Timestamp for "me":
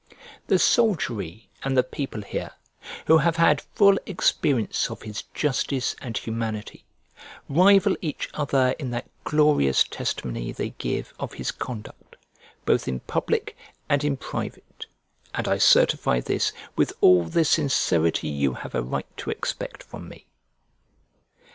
20.09-20.25